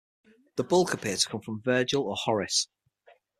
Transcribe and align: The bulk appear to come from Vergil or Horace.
The 0.55 0.63
bulk 0.63 0.95
appear 0.95 1.15
to 1.15 1.29
come 1.29 1.41
from 1.41 1.61
Vergil 1.61 2.01
or 2.01 2.15
Horace. 2.15 2.67